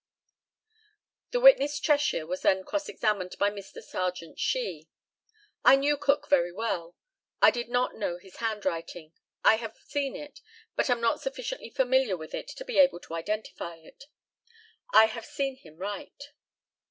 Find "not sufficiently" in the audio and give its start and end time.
11.01-11.69